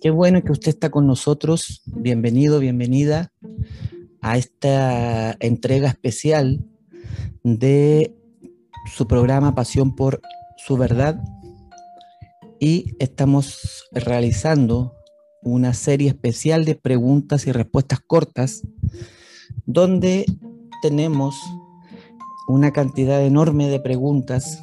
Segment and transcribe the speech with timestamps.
[0.00, 1.82] Qué bueno que usted está con nosotros.
[1.86, 3.32] Bienvenido, bienvenida
[4.20, 6.64] a esta entrega especial
[7.42, 8.14] de
[8.94, 10.20] su programa Pasión por
[10.56, 11.20] su verdad.
[12.60, 14.94] Y estamos realizando
[15.42, 18.62] una serie especial de preguntas y respuestas cortas
[19.66, 20.26] donde
[20.80, 21.34] tenemos
[22.46, 24.62] una cantidad enorme de preguntas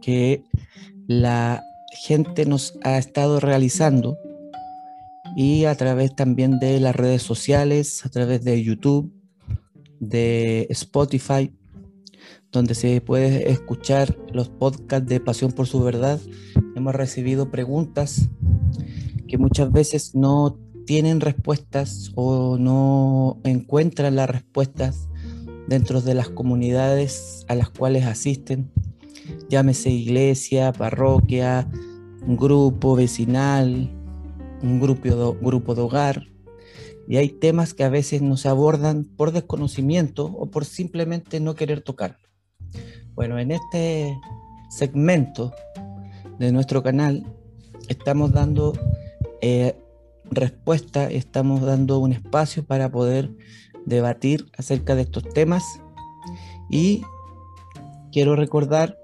[0.00, 0.42] que
[1.06, 1.62] la
[2.02, 4.16] gente nos ha estado realizando
[5.36, 9.12] y a través también de las redes sociales, a través de YouTube,
[10.00, 11.52] de Spotify,
[12.52, 16.20] donde se puede escuchar los podcasts de Pasión por su Verdad.
[16.74, 18.28] Hemos recibido preguntas
[19.28, 25.08] que muchas veces no tienen respuestas o no encuentran las respuestas
[25.68, 28.72] dentro de las comunidades a las cuales asisten,
[29.48, 31.70] llámese iglesia, parroquia,
[32.26, 33.88] grupo vecinal,
[34.62, 36.26] un grupo de, grupo de hogar.
[37.08, 41.54] Y hay temas que a veces no se abordan por desconocimiento o por simplemente no
[41.54, 42.18] querer tocar.
[43.14, 44.16] Bueno, en este
[44.70, 45.52] segmento
[46.38, 47.26] de nuestro canal
[47.88, 48.72] estamos dando
[49.40, 49.76] eh,
[50.30, 53.30] respuesta, estamos dando un espacio para poder
[53.84, 55.64] debatir acerca de estos temas
[56.70, 57.02] y
[58.12, 58.96] quiero recordar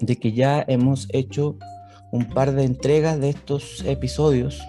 [0.00, 1.56] de que ya hemos hecho
[2.16, 4.60] un par de entregas de estos episodios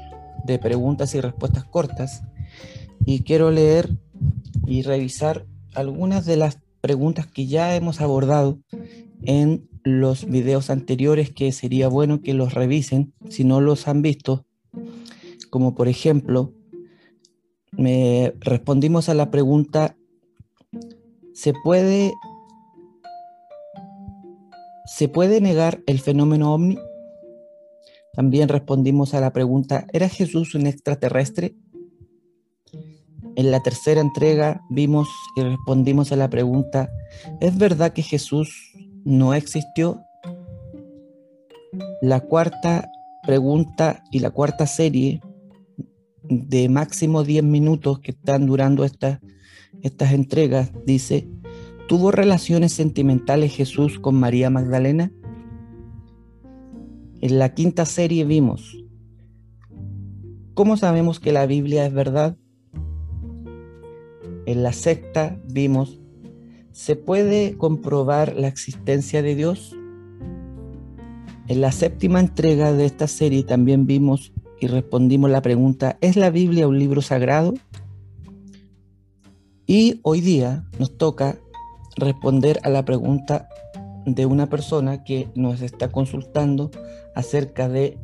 [0.45, 2.23] de preguntas y respuestas cortas
[3.05, 3.89] y quiero leer
[4.65, 8.59] y revisar algunas de las preguntas que ya hemos abordado
[9.23, 14.45] en los videos anteriores que sería bueno que los revisen si no los han visto
[15.49, 16.53] como por ejemplo
[17.71, 19.95] me respondimos a la pregunta
[21.33, 22.13] ¿se puede
[24.85, 26.77] ¿se puede negar el fenómeno ovni?
[28.17, 31.55] También respondimos a la pregunta, ¿era Jesús un extraterrestre?
[33.35, 36.89] En la tercera entrega vimos y respondimos a la pregunta,
[37.41, 38.73] ¿es verdad que Jesús
[39.05, 40.01] no existió?
[42.01, 42.89] La cuarta
[43.21, 45.21] pregunta y la cuarta serie
[46.23, 51.29] de máximo 10 minutos que están durando estas entregas dice,
[51.87, 55.11] ¿tuvo relaciones sentimentales Jesús con María Magdalena?
[57.19, 58.77] En la quinta serie vimos,
[60.53, 62.37] ¿cómo sabemos que la Biblia es verdad?
[64.45, 65.99] En la sexta vimos,
[66.71, 69.75] ¿se puede comprobar la existencia de Dios?
[71.47, 76.29] En la séptima entrega de esta serie también vimos y respondimos la pregunta, ¿es la
[76.29, 77.55] Biblia un libro sagrado?
[79.65, 81.39] Y hoy día nos toca
[81.95, 83.49] responder a la pregunta
[84.07, 86.71] de una persona que nos está consultando
[87.13, 87.97] acerca de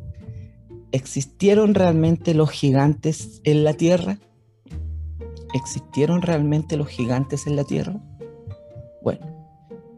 [0.92, 4.18] ¿existieron realmente los gigantes en la Tierra?
[5.54, 7.98] ¿Existieron realmente los gigantes en la Tierra?
[9.02, 9.26] Bueno,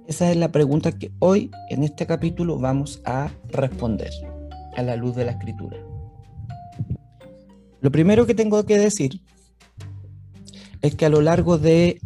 [0.06, 4.12] esa es la pregunta que hoy en este capítulo vamos a responder
[4.77, 5.77] a la luz de la escritura.
[7.81, 9.23] Lo primero que tengo que decir
[10.83, 11.99] es que a lo largo de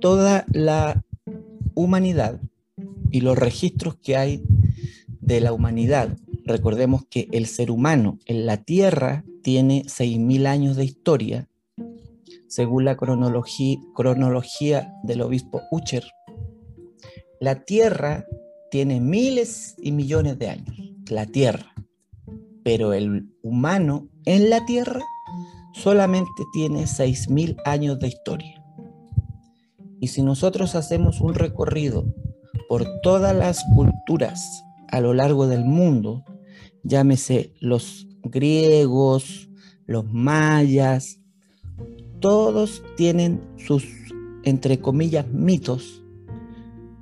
[0.00, 1.00] toda la
[1.80, 2.40] humanidad
[3.10, 4.44] y los registros que hay
[5.20, 6.16] de la humanidad.
[6.44, 11.48] Recordemos que el ser humano en la Tierra tiene 6.000 años de historia,
[12.48, 16.04] según la cronología, del obispo Ucher.
[17.40, 18.26] La Tierra
[18.70, 20.76] tiene miles y millones de años,
[21.08, 21.72] la Tierra,
[22.64, 25.00] pero el humano en la Tierra
[25.72, 28.59] solamente tiene 6.000 años de historia.
[30.00, 32.04] Y si nosotros hacemos un recorrido
[32.68, 36.24] por todas las culturas a lo largo del mundo,
[36.82, 39.50] llámese los griegos,
[39.86, 41.20] los mayas,
[42.20, 43.84] todos tienen sus,
[44.44, 46.02] entre comillas, mitos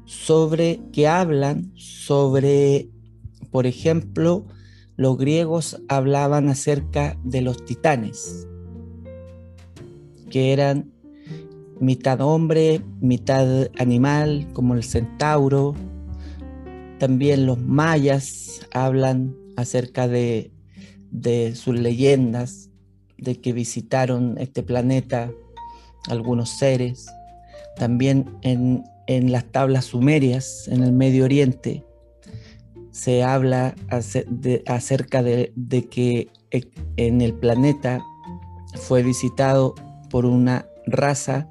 [0.05, 2.89] sobre que hablan sobre,
[3.51, 4.47] por ejemplo,
[4.97, 8.49] los griegos hablaban acerca de los titanes,
[10.31, 10.93] que eran
[11.81, 15.75] mitad hombre, mitad animal, como el centauro.
[16.99, 20.51] También los mayas hablan acerca de,
[21.55, 22.71] sus leyendas,
[23.17, 25.31] de que visitaron este planeta
[26.09, 27.07] algunos seres.
[27.77, 28.85] También en,
[29.33, 31.85] las tablas sumerias, en el Medio Oriente,
[32.91, 33.75] se habla
[34.67, 36.29] acerca de, de que
[36.97, 38.03] en el planeta
[38.75, 39.75] fue visitado
[40.11, 41.49] por una raza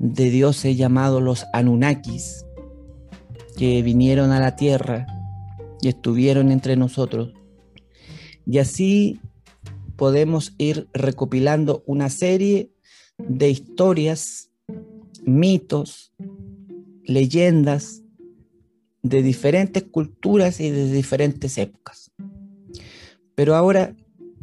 [0.00, 2.46] de dioses llamados los Anunnakis,
[3.56, 5.06] que vinieron a la tierra
[5.82, 7.34] y estuvieron entre nosotros.
[8.46, 9.20] Y así
[9.96, 12.72] podemos ir recopilando una serie
[13.18, 14.50] de historias,
[15.24, 16.14] mitos,
[17.04, 18.02] leyendas
[19.02, 22.10] de diferentes culturas y de diferentes épocas.
[23.34, 23.94] Pero ahora,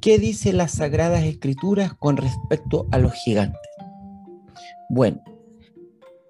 [0.01, 3.59] ¿qué dice las Sagradas Escrituras con respecto a los gigantes?
[4.89, 5.23] Bueno,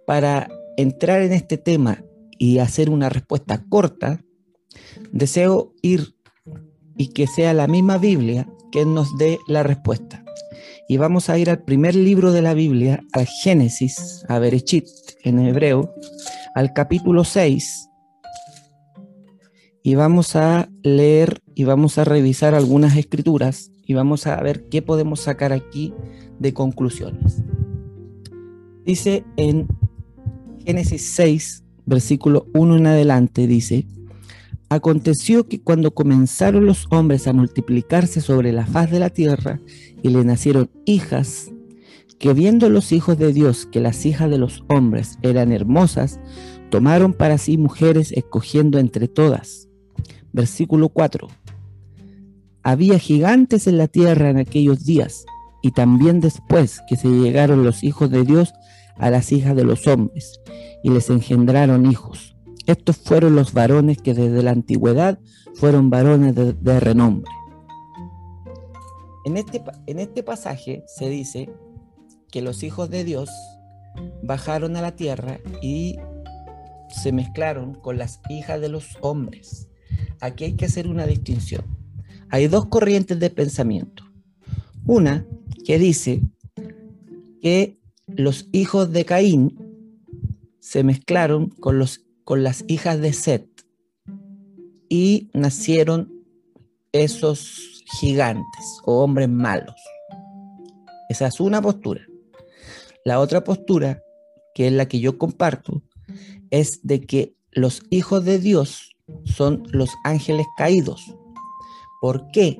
[0.07, 2.01] para entrar en este tema
[2.39, 4.23] y hacer una respuesta corta,
[5.11, 6.15] deseo ir
[6.95, 10.23] y que sea la misma Biblia que nos dé la respuesta.
[10.87, 14.87] Y vamos a ir al primer libro de la Biblia, al Génesis, a Berechit
[15.25, 15.93] en hebreo,
[16.55, 17.89] al capítulo 6.
[19.83, 24.81] Y vamos a leer y vamos a revisar algunas escrituras y vamos a ver qué
[24.81, 25.93] podemos sacar aquí
[26.39, 27.43] de conclusiones.
[28.85, 29.67] Dice en
[30.67, 33.87] Génesis 6, versículo 1 en adelante, dice,
[34.67, 39.61] Aconteció que cuando comenzaron los hombres a multiplicarse sobre la faz de la tierra
[40.03, 41.53] y le nacieron hijas,
[42.19, 46.19] que viendo los hijos de Dios que las hijas de los hombres eran hermosas,
[46.69, 49.69] tomaron para sí mujeres escogiendo entre todas.
[50.33, 51.29] Versículo 4.
[52.63, 55.25] Había gigantes en la tierra en aquellos días,
[55.61, 58.51] y también después que se llegaron los hijos de Dios
[58.97, 60.41] a las hijas de los hombres,
[60.83, 62.35] y les engendraron hijos.
[62.65, 65.19] Estos fueron los varones que desde la antigüedad
[65.55, 67.31] fueron varones de, renombre.
[69.25, 71.49] En este, en este pasaje se dice
[72.31, 73.29] que los hijos de Dios
[74.21, 75.97] bajaron a la tierra y
[76.89, 79.69] se mezclaron con las hijas de los hombres.
[80.19, 81.63] Aquí hay que hacer una distinción.
[82.29, 84.03] Hay dos corrientes de pensamiento.
[84.85, 85.25] Una
[85.65, 86.21] que dice
[87.41, 87.76] que
[88.17, 89.55] los hijos de Caín
[90.59, 93.47] se mezclaron con los con las hijas de Set
[94.89, 96.11] y nacieron
[96.91, 99.75] esos gigantes o hombres malos.
[101.07, 102.01] Esa es una postura.
[103.05, 104.03] La otra postura,
[104.53, 105.83] que es la que yo comparto,
[106.49, 111.15] es de que los hijos de Dios son los ángeles caídos.
[112.01, 112.59] ¿Por qué?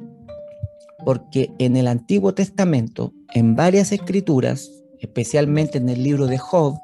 [1.04, 6.79] Porque en el Antiguo Testamento, en varias escrituras, especialmente en el libro de Job,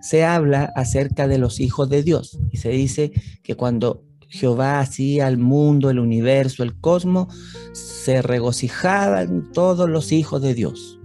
[0.00, 3.12] se habla acerca de los hijos de Dios y se dice
[3.42, 7.32] que cuando Jehová hacía el mundo, el universo, el cosmos,
[7.72, 10.98] se regocijaban todos los hijos de Dios.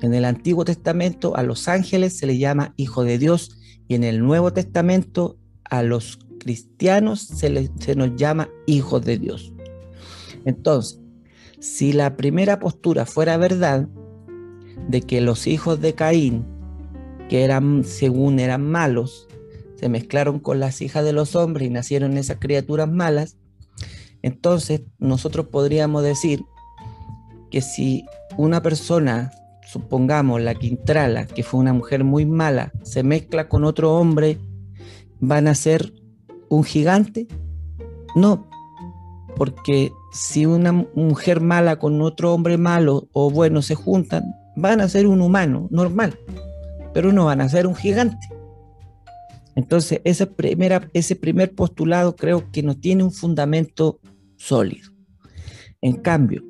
[0.00, 3.58] En el Antiguo Testamento a los ángeles se les llama hijo de Dios
[3.88, 9.52] y en el Nuevo Testamento a los cristianos se, se nos llama hijos de Dios.
[10.44, 11.00] Entonces,
[11.60, 13.88] si la primera postura fuera verdad,
[14.88, 16.44] de que los hijos de Caín
[17.28, 19.28] que eran, según eran malos,
[19.76, 23.36] se mezclaron con las hijas de los hombres y nacieron esas criaturas malas,
[24.22, 26.44] entonces nosotros podríamos decir
[27.50, 28.04] que si
[28.36, 29.30] una persona,
[29.66, 34.38] supongamos la Quintrala, que fue una mujer muy mala, se mezcla con otro hombre,
[35.20, 35.92] ¿van a ser
[36.48, 37.28] un gigante?
[38.16, 38.48] No,
[39.36, 44.24] porque si una mujer mala con otro hombre malo o bueno se juntan,
[44.60, 46.18] van a ser un humano normal
[46.92, 48.28] pero no van a ser un gigante.
[49.54, 54.00] Entonces, ese, primera, ese primer postulado creo que no tiene un fundamento
[54.36, 54.90] sólido.
[55.80, 56.44] En cambio,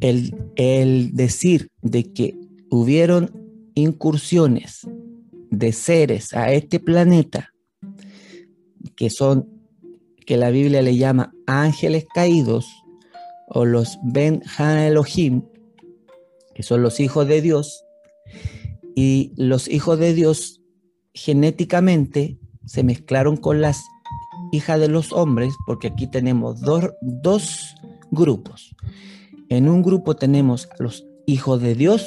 [0.00, 2.38] el, el decir de que
[2.70, 3.32] hubieron
[3.74, 4.86] incursiones
[5.50, 7.50] de seres a este planeta,
[8.96, 9.48] que son,
[10.26, 12.66] que la Biblia le llama ángeles caídos,
[13.48, 15.42] o los Ben Han Elohim,
[16.60, 17.86] que son los hijos de Dios,
[18.94, 20.60] y los hijos de Dios
[21.14, 23.82] genéticamente se mezclaron con las
[24.52, 27.74] hijas de los hombres, porque aquí tenemos dos,
[28.10, 28.76] grupos.
[29.48, 32.06] En un grupo tenemos a los hijos de Dios,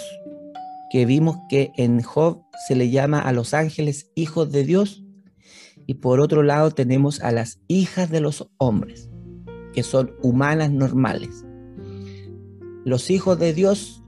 [0.91, 5.03] que vimos que en Job se le llama a los ángeles hijos de Dios,
[5.88, 9.10] y por otro lado tenemos a las hijas de los hombres,
[9.74, 11.43] que son humanas normales.
[12.86, 14.01] Los hijos de Dios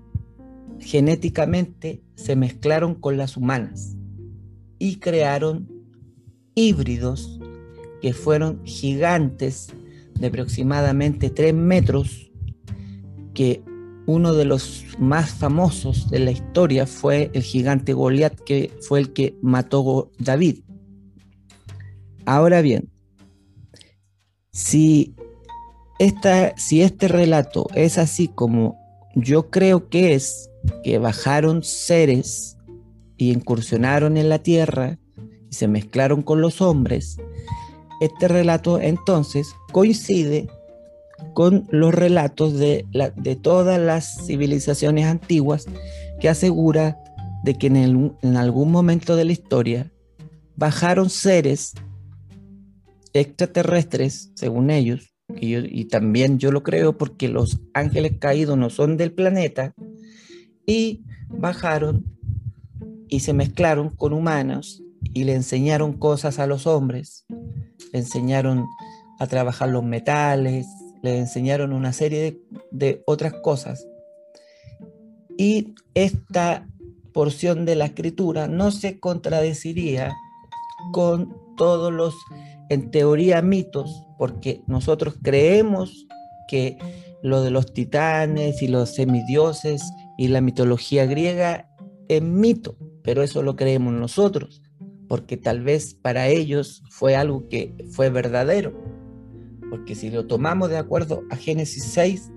[0.79, 3.95] genéticamente se mezclaron con las humanas
[4.79, 5.69] y crearon
[6.55, 7.39] híbridos
[8.01, 9.73] que fueron gigantes
[10.19, 12.31] de aproximadamente 3 metros,
[13.33, 13.63] que
[14.05, 19.13] uno de los más famosos de la historia fue el gigante Goliat, que fue el
[19.13, 20.59] que mató David.
[22.25, 22.89] Ahora bien,
[24.51, 25.15] si,
[25.99, 28.77] esta, si este relato es así como
[29.15, 30.49] yo creo que es,
[30.83, 32.57] que bajaron seres
[33.17, 34.99] y incursionaron en la tierra
[35.49, 37.17] y se mezclaron con los hombres,
[38.01, 40.47] este relato entonces coincide
[41.33, 45.65] con los relatos de, de todas las civilizaciones antiguas
[46.19, 46.97] que asegura
[47.43, 49.91] de que en, algún momento de la historia
[50.55, 51.73] bajaron seres
[53.13, 58.97] extraterrestres, según ellos, y, y también yo lo creo porque los ángeles caídos no son
[58.97, 59.73] del planeta,
[60.65, 62.05] y bajaron
[63.07, 64.81] y se mezclaron con humanos
[65.13, 67.25] y le enseñaron cosas a los hombres,
[67.93, 68.65] le enseñaron
[69.19, 70.67] a trabajar los metales,
[71.01, 72.41] le enseñaron una serie
[72.71, 73.87] de, otras cosas.
[75.37, 76.67] Y esta
[77.13, 80.13] porción de la escritura no se contradeciría
[80.91, 82.15] con todos los,
[82.69, 86.07] en teoría, mitos, porque nosotros creemos
[86.47, 86.77] que
[87.21, 89.81] lo de los titanes y los semidioses
[90.17, 91.69] y la mitología griega
[92.07, 94.61] es mito, pero eso lo creemos nosotros,
[95.07, 98.73] porque tal vez para ellos fue algo que fue verdadero.
[99.69, 102.31] Porque si lo tomamos de acuerdo a Génesis 6,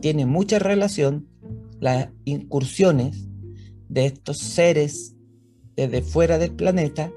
[0.00, 1.26] tiene mucha relación
[1.80, 3.28] las incursiones
[3.88, 5.16] de estos seres
[5.76, 7.12] desde fuera del planeta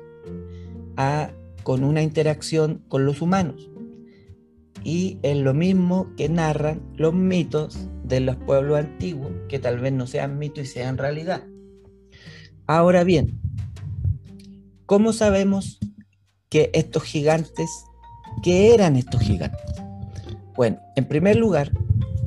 [0.98, 1.32] a,
[1.64, 3.70] con una interacción con los humanos.
[4.84, 9.94] Y es lo mismo que narran los mitos de los pueblos antiguos, que tal vez
[9.94, 11.44] no sean mitos y sean realidad.
[12.68, 13.40] Ahora bien,
[14.86, 15.80] ¿cómo sabemos
[16.50, 17.70] que estos gigantes,
[18.44, 19.62] qué eran estos gigantes?
[20.56, 21.72] Bueno, en primer lugar,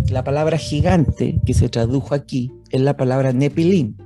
[0.09, 3.97] la palabra gigante que se tradujo aquí es la palabra Nepilim.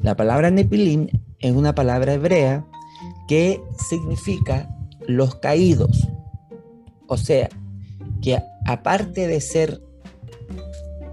[0.00, 1.08] La palabra Nepilim
[1.40, 2.66] es una palabra hebrea
[3.28, 4.68] que significa
[5.06, 6.08] los caídos
[7.06, 7.48] o sea,
[8.22, 9.80] que aparte de ser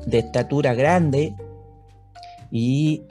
[0.06, 1.36] de estatura grande
[2.52, 3.04] y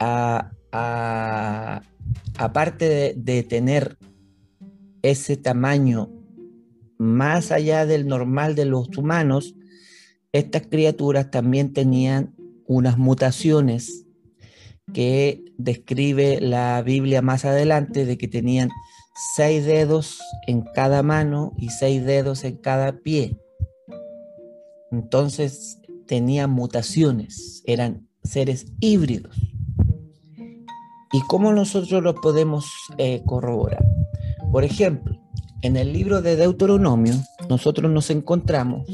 [2.37, 3.99] aparte de, tener
[5.02, 6.11] ese tamaño
[6.99, 9.54] más allá del normal de los humanos,
[10.32, 12.34] estas criaturas también tenían
[12.66, 14.06] unas mutaciones
[14.94, 18.70] que describe la Biblia más adelante de que tenían
[19.34, 23.37] seis dedos en cada mano y seis dedos en cada pie.
[24.90, 25.78] Entonces
[26.12, 29.35] tenían mutaciones, eran seres híbridos.
[31.11, 33.83] ¿Y cómo nosotros lo podemos eh, corroborar?
[34.52, 35.19] Por ejemplo,
[35.62, 37.14] en el libro de Deuteronomio,
[37.49, 38.87] nosotros nos encontramos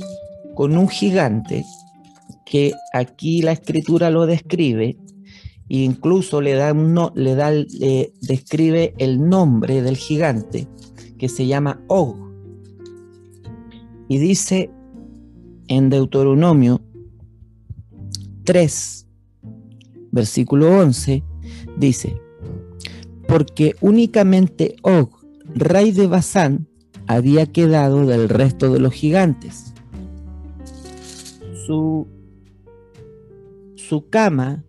[0.55, 1.65] con un gigante
[2.47, 4.97] que aquí la escritura lo describe
[5.67, 10.69] incluso le da, no, le da describe el nombre del gigante
[11.19, 12.15] que se llama Og.
[14.07, 14.71] Y dice
[15.67, 16.81] en Deuteronomio
[18.49, 19.07] 3,
[20.11, 21.23] versículo 11,
[21.77, 22.19] dice,
[23.27, 25.11] porque únicamente Og,
[25.55, 26.67] rey de Basán,
[27.07, 29.75] había quedado del resto de los gigantes.
[31.67, 32.09] Su,
[33.77, 34.65] su cama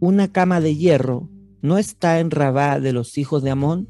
[0.00, 1.28] una cama de hierro
[1.62, 3.88] no está en Rabá de los hijos de Amón,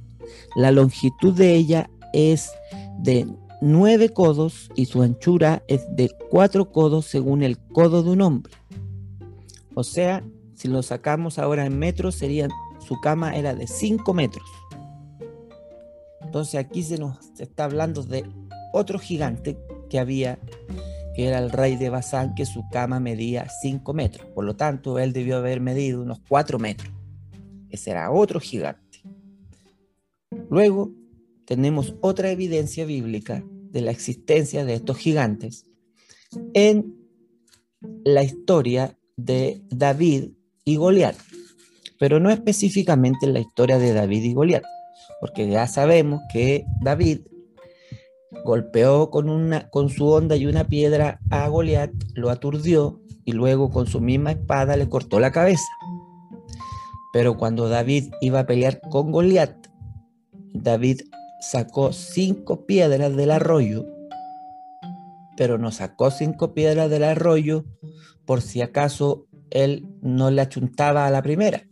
[0.54, 2.50] la longitud de ella es
[2.98, 3.26] de
[3.62, 8.52] nueve codos y su anchura es de cuatro codos según el codo de un hombre.
[9.74, 12.50] O sea, si lo sacamos ahora en metros, serían,
[12.86, 14.48] su cama era de cinco metros.
[16.20, 18.24] Entonces aquí se nos está hablando de
[18.72, 20.38] otro gigante que había
[21.14, 24.26] que era el rey de Basán, que su cama medía 5 metros.
[24.34, 26.92] Por lo tanto, él debió haber medido unos 4 metros.
[27.70, 29.02] Ese era otro gigante.
[30.50, 30.92] Luego,
[31.46, 35.66] tenemos otra evidencia bíblica de la existencia de estos gigantes
[36.52, 36.96] en
[38.04, 40.30] la historia de David
[40.64, 41.16] y Goliat,
[41.98, 44.64] pero no específicamente en la historia de David y Goliat,
[45.20, 47.20] porque ya sabemos que David
[48.44, 53.70] golpeó con, una, con su onda y una piedra a Goliat, lo aturdió y luego
[53.70, 55.72] con su misma espada le cortó la cabeza.
[57.12, 59.68] Pero cuando David iba a pelear con Goliat,
[60.52, 61.02] David
[61.40, 63.86] sacó cinco piedras del arroyo,
[65.36, 67.64] pero no sacó cinco piedras del arroyo
[68.24, 71.68] por si acaso él no le achuntaba a la primera,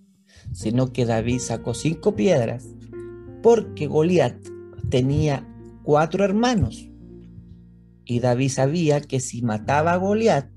[0.52, 2.68] sino que David sacó cinco piedras
[3.42, 4.36] porque Goliat
[4.88, 5.46] tenía
[5.82, 6.88] cuatro hermanos.
[8.04, 10.48] Y David sabía que si mataba a Goliat,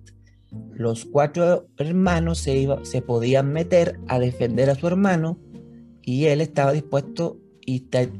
[0.73, 5.39] los cuatro hermanos se, se podían meter a defender a su hermano
[6.01, 7.79] y él estaba dispuesto y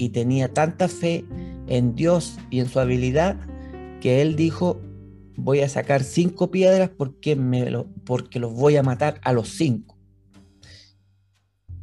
[0.10, 1.24] tenía tanta fe
[1.68, 3.40] en Dios y en su habilidad
[4.02, 4.82] que él dijo,
[5.38, 9.50] voy a sacar cinco piedras porque, me lo, porque los voy a matar a los
[9.50, 9.96] cinco.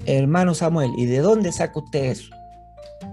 [0.05, 2.35] Hermano Samuel, ¿y de dónde saca usted eso?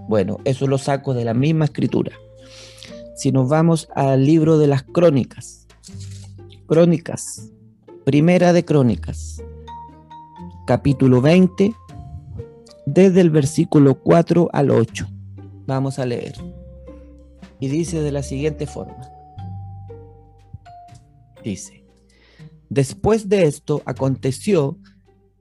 [0.08, 2.12] Bueno, eso lo saco de la misma escritura.
[3.14, 5.66] Si nos vamos al libro de las crónicas,
[6.66, 7.50] crónicas,
[8.04, 9.42] primera de crónicas,
[10.66, 11.72] capítulo 20,
[12.86, 15.06] desde el versículo 4 al 8.
[15.66, 16.34] Vamos a leer.
[17.60, 19.19] Y dice de la siguiente forma.
[21.44, 21.84] Dice,
[22.68, 24.78] después de esto aconteció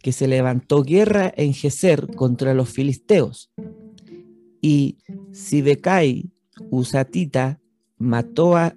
[0.01, 3.51] que se levantó guerra en Geser contra los filisteos.
[4.61, 4.97] Y
[5.31, 6.31] Sibecai,
[6.69, 7.59] Usatita,
[7.97, 8.75] mató a,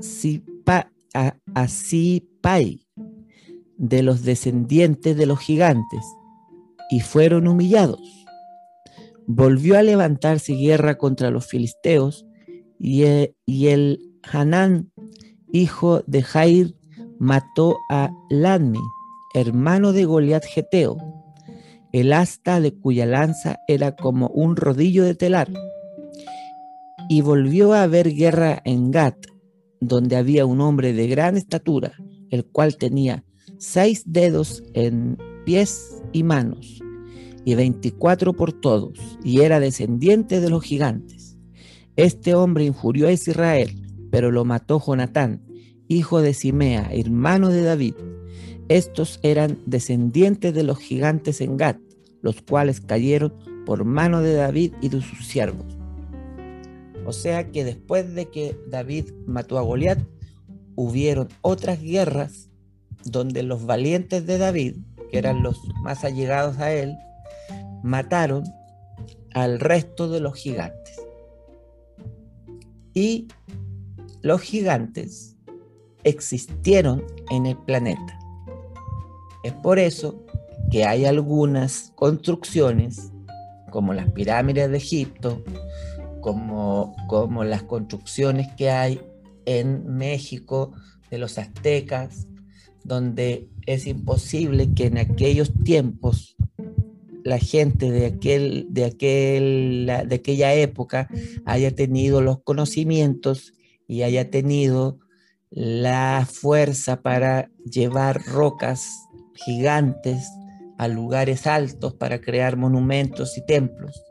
[0.00, 2.86] Sipa, a, Sipai
[3.76, 6.04] de los descendientes de los gigantes
[6.90, 8.26] y fueron humillados.
[9.26, 12.26] Volvió a levantarse guerra contra los filisteos
[12.78, 13.04] y
[13.44, 14.90] y el Hanán,
[15.52, 16.74] hijo de Jair,
[17.18, 18.80] mató a Lanmi,
[19.34, 20.96] hermano de Goliat Geteo,
[21.92, 25.48] el asta de cuya lanza era como un rodillo de telar.
[27.08, 29.16] Y volvió a haber guerra en Gat,
[29.80, 31.92] donde había un hombre de gran estatura,
[32.30, 33.24] el cual tenía
[33.58, 36.82] seis dedos en pies y manos,
[37.44, 41.38] y veinticuatro por todos, y era descendiente de los gigantes.
[41.96, 45.42] Este hombre injurió a Israel, pero lo mató Jonatán,
[45.88, 47.94] hijo de Simea, hermano de David.
[48.68, 51.78] Estos eran descendientes de los gigantes en Gat,
[52.20, 53.32] los cuales cayeron
[53.64, 55.66] por mano de David y de sus siervos.
[57.06, 59.98] O sea que después de que David mató a Goliat,
[60.76, 62.50] hubieron otras guerras
[63.04, 64.76] donde los valientes de David,
[65.10, 66.94] que eran los más allegados a él,
[67.82, 68.44] mataron
[69.32, 71.00] al resto de los gigantes.
[72.92, 73.28] Y
[74.22, 75.36] los gigantes
[76.04, 78.18] existieron en el planeta.
[79.44, 80.24] Es por eso
[80.70, 83.12] que hay algunas construcciones,
[83.70, 85.42] como las pirámides de Egipto,
[86.20, 89.00] como, como las construcciones que hay
[89.46, 90.72] en México
[91.10, 92.26] de los aztecas,
[92.84, 96.36] donde es imposible que en aquellos tiempos
[97.24, 101.08] la gente de, aquel, de, aquel, de aquella época
[101.44, 103.52] haya tenido los conocimientos
[103.88, 105.00] y haya tenido
[105.50, 108.86] la fuerza para llevar rocas
[109.34, 110.28] gigantes
[110.76, 114.04] a lugares altos para crear monumentos y templos.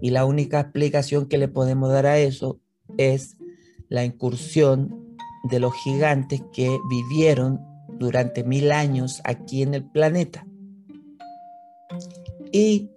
[0.00, 2.60] Y la única explicación que le podemos dar a eso
[2.96, 3.36] es
[3.88, 7.60] la incursión de los gigantes que vivieron
[7.98, 10.46] durante mil años aquí en el planeta.
[12.52, 12.90] Y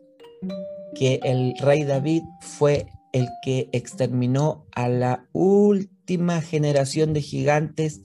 [0.95, 6.00] que el rey David fue el que exterminó a la última
[6.41, 8.01] generación de gigantes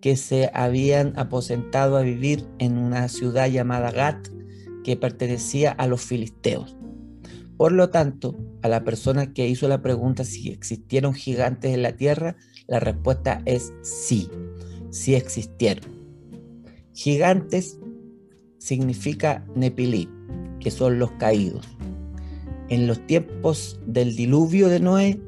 [0.00, 4.28] que se habían aposentado a vivir en una ciudad llamada Gat,
[4.84, 6.76] que pertenecía a los filisteos.
[7.56, 11.92] Por lo tanto, a la persona que hizo la pregunta si existieron gigantes en la
[11.92, 12.36] tierra,
[12.66, 14.28] la respuesta es sí,
[14.90, 15.84] sí existieron.
[16.94, 17.78] Gigantes
[18.58, 20.08] significa Nepilí,
[20.58, 21.66] que son los caídos.
[22.68, 25.20] En los tiempos del diluvio de Noé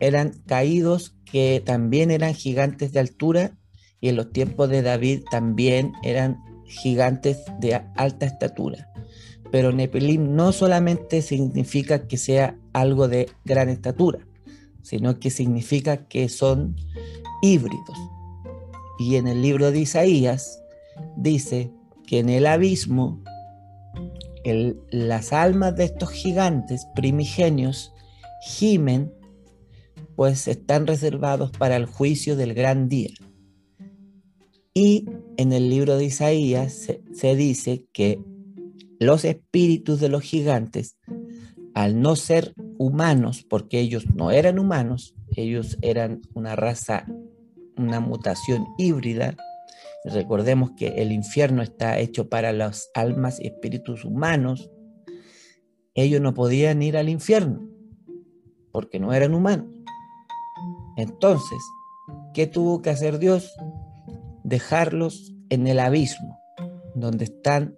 [0.00, 3.58] eran caídos que también eran gigantes de altura
[4.00, 8.90] y en los tiempos de David también eran gigantes de alta estatura.
[9.50, 14.26] Pero Nepilim no solamente significa que sea algo de gran estatura,
[14.82, 16.76] sino que significa que son
[17.42, 17.98] híbridos.
[18.98, 20.62] Y en el libro de Isaías
[21.16, 21.70] dice
[22.06, 23.22] que en el abismo
[24.90, 27.94] las almas de estos gigantes primigenios
[28.44, 29.12] gimen,
[30.16, 33.10] pues están reservados para el juicio del gran día.
[34.72, 38.20] Y en el libro de Isaías se, dice que
[38.98, 40.96] los espíritus de los gigantes,
[41.74, 47.06] al no ser humanos, porque ellos no eran humanos, ellos eran una raza
[47.76, 49.36] una mutación híbrida.
[50.04, 54.70] Recordemos que el infierno está hecho para las almas y espíritus humanos.
[55.94, 57.68] Ellos no podían ir al infierno
[58.72, 59.66] porque no eran humanos.
[60.96, 61.58] Entonces,
[62.32, 63.52] ¿qué tuvo que hacer Dios?
[64.42, 66.38] Dejarlos en el abismo,
[66.94, 67.76] donde están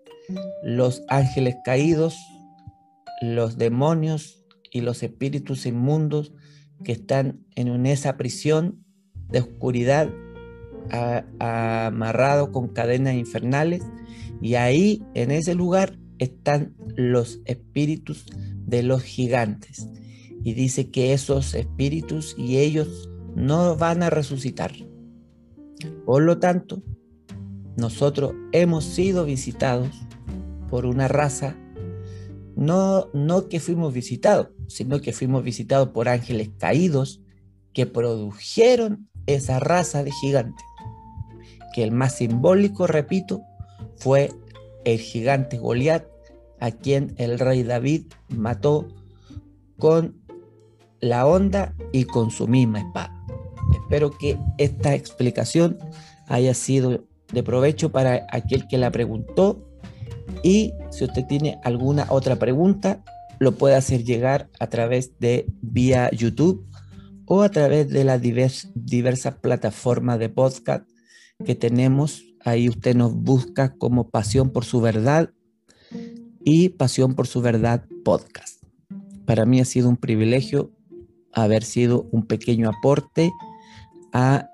[0.63, 2.17] los ángeles caídos,
[3.21, 6.33] los demonios y los espíritus inmundos
[6.85, 8.85] que están en esa prisión
[9.29, 10.11] de oscuridad
[11.39, 13.83] amarrado con cadenas infernales
[14.41, 18.27] y ahí en ese lugar están los espíritus
[18.67, 19.89] de los gigantes
[20.47, 24.71] y dice que esos espíritus y ellos no van a resucitar.
[26.05, 26.85] Por lo tanto,
[27.77, 29.89] nosotros hemos sido visitados
[30.71, 31.57] por una raza,
[32.55, 37.21] no, no que fuimos visitados, sino que fuimos visitados por ángeles caídos
[37.73, 40.65] que produjeron esa raza de gigantes.
[41.75, 43.43] Que el más simbólico, repito,
[43.97, 44.31] fue
[44.85, 46.05] el gigante Goliat,
[46.61, 48.87] a quien el rey David mató
[49.77, 50.25] con
[51.01, 53.13] la onda y con su misma espada.
[53.73, 55.79] Espero que esta explicación
[56.29, 59.67] haya sido de provecho para aquel que la preguntó
[60.43, 63.03] y si usted tiene alguna otra pregunta,
[63.39, 66.67] lo puede hacer llegar a través de vía YouTube
[67.27, 70.89] o a través de las diversas plataformas de podcast
[71.45, 72.25] que tenemos.
[72.45, 75.31] Ahí usted nos busca como Pasión por su Verdad
[76.45, 78.63] y Pasión por su Verdad podcast.
[79.25, 80.71] Para mí ha sido un privilegio
[81.33, 83.31] haber sido un pequeño aporte
[84.13, 84.51] a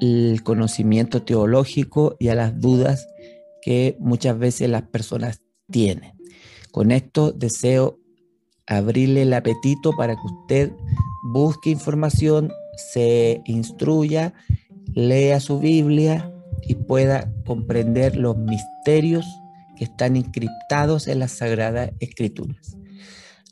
[0.00, 3.08] el conocimiento teológico y a las dudas
[3.62, 5.40] que muchas veces las personas
[5.70, 6.12] tienen.
[6.70, 7.98] Con esto deseo
[8.66, 10.72] abrirle el apetito para que usted
[11.32, 12.52] busque información,
[12.92, 14.34] se instruya,
[14.94, 16.32] lea su Biblia
[16.66, 19.26] y pueda comprender los misterios
[19.76, 22.76] que están encriptados en las Sagradas Escrituras.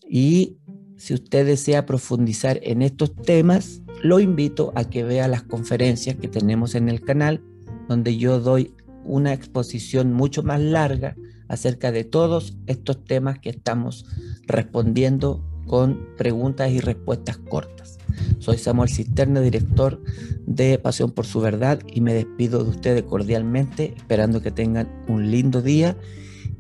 [0.09, 0.59] Y
[1.03, 6.29] si usted desea profundizar en estos temas, lo invito a que vea las conferencias que
[6.29, 7.43] tenemos en el canal,
[7.89, 8.73] donde yo doy
[9.05, 11.17] una exposición mucho más larga
[11.49, 14.07] acerca de todos estos temas que estamos
[14.47, 17.99] respondiendo con preguntas y respuestas cortas.
[18.39, 20.01] Soy Samuel Cisterna, director
[20.47, 25.33] de Pasión por su Verdad y me despido de ustedes cordialmente, esperando que tengan un
[25.33, 25.97] lindo día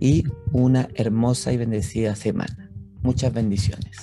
[0.00, 2.72] y una hermosa y bendecida semana.
[3.02, 3.98] Muchas bendiciones.